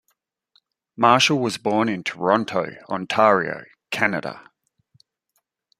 Marshall 0.97 1.37
was 1.37 1.59
born 1.59 1.87
in 1.87 2.03
Toronto, 2.03 2.65
Ontario, 2.89 3.65
Canada. 3.91 4.49